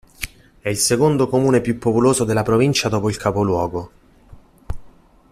È 0.59 0.67
il 0.67 0.77
secondo 0.77 1.27
comune 1.27 1.61
più 1.61 1.77
popoloso 1.77 2.23
della 2.23 2.41
provincia 2.41 2.89
dopo 2.89 3.07
il 3.07 3.17
capoluogo. 3.17 3.91